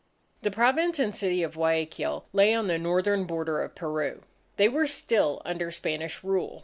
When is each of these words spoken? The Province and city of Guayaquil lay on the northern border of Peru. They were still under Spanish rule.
The 0.41 0.49
Province 0.49 0.97
and 0.97 1.15
city 1.15 1.43
of 1.43 1.53
Guayaquil 1.53 2.25
lay 2.33 2.55
on 2.55 2.65
the 2.67 2.79
northern 2.79 3.25
border 3.25 3.61
of 3.61 3.75
Peru. 3.75 4.23
They 4.57 4.67
were 4.67 4.87
still 4.87 5.43
under 5.45 5.69
Spanish 5.69 6.23
rule. 6.23 6.59